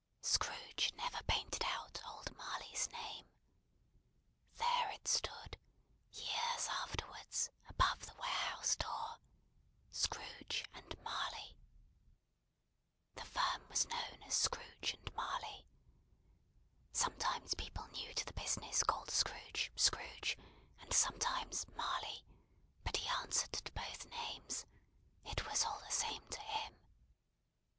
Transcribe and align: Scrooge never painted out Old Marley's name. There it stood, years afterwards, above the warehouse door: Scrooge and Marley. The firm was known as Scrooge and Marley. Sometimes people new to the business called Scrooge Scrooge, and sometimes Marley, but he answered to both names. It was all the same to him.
Scrooge 0.23 0.91
never 0.97 1.21
painted 1.27 1.63
out 1.63 2.01
Old 2.07 2.35
Marley's 2.35 2.89
name. 2.91 3.27
There 4.55 4.89
it 4.93 5.07
stood, 5.07 5.59
years 6.11 6.67
afterwards, 6.67 7.51
above 7.69 8.07
the 8.07 8.15
warehouse 8.15 8.75
door: 8.77 9.19
Scrooge 9.91 10.65
and 10.73 10.95
Marley. 11.03 11.55
The 13.13 13.25
firm 13.25 13.67
was 13.69 13.85
known 13.89 14.23
as 14.23 14.33
Scrooge 14.35 14.95
and 14.95 15.13
Marley. 15.15 15.67
Sometimes 16.93 17.53
people 17.53 17.85
new 17.89 18.11
to 18.15 18.25
the 18.25 18.33
business 18.33 18.81
called 18.81 19.11
Scrooge 19.11 19.71
Scrooge, 19.75 20.35
and 20.79 20.91
sometimes 20.91 21.67
Marley, 21.75 22.25
but 22.83 22.97
he 22.97 23.07
answered 23.07 23.51
to 23.53 23.71
both 23.73 24.05
names. 24.07 24.65
It 25.25 25.45
was 25.47 25.63
all 25.63 25.79
the 25.85 25.91
same 25.91 26.25
to 26.31 26.39
him. 26.41 26.75